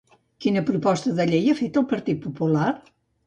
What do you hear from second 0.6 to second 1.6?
proposta de llei ha